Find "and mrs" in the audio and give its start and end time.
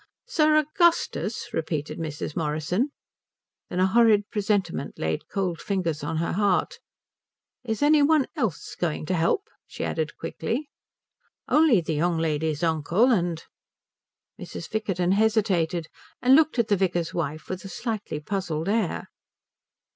13.11-14.67